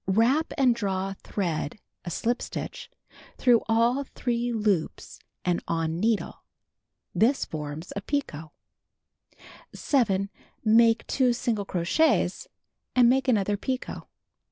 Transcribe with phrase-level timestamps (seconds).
[0.07, 2.89] Wrap and draw thread (a shp stitch)
[3.37, 6.43] through all three loops and on needle.
[7.13, 8.49] This forms a picot.
[9.75, 10.31] 7.
[10.65, 12.47] Make 2 single crochets,
[12.95, 14.01] and make another picot.